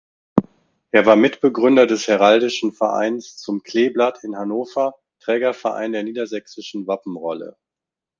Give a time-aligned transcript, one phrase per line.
[0.89, 7.55] Er war Mitbegründer des Heraldischen Vereins „Zum Kleeblatt“ in Hannover, Trägerverein der Niedersächsischen Wappenrolle.